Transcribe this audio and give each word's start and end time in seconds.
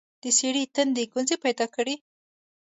د 0.23 0.23
سړي 0.39 0.63
تندي 0.75 1.03
ګونځې 1.13 1.35
پيداکړې. 1.43 1.95